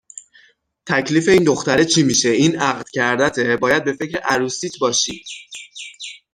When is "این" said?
1.29-1.43, 2.29-2.59